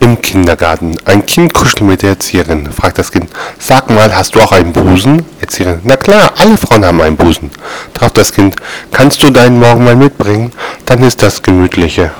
Im 0.00 0.22
Kindergarten. 0.22 0.96
Ein 1.04 1.26
Kind 1.26 1.52
kuschelt 1.52 1.82
mit 1.82 2.02
der 2.02 2.10
Erzieherin. 2.10 2.70
Fragt 2.72 2.98
das 2.98 3.10
Kind, 3.10 3.30
sag 3.58 3.90
mal, 3.90 4.14
hast 4.14 4.34
du 4.34 4.40
auch 4.40 4.52
einen 4.52 4.72
Busen? 4.72 5.24
Erzieherin, 5.40 5.80
na 5.82 5.96
klar, 5.96 6.32
alle 6.36 6.56
Frauen 6.56 6.84
haben 6.84 7.00
einen 7.00 7.16
Busen. 7.16 7.50
Darauf 7.94 8.12
das 8.12 8.32
Kind, 8.32 8.54
kannst 8.92 9.22
du 9.22 9.30
deinen 9.30 9.58
morgen 9.58 9.84
mal 9.84 9.96
mitbringen? 9.96 10.52
Dann 10.86 11.02
ist 11.02 11.22
das 11.22 11.42
gemütliche. 11.42 12.12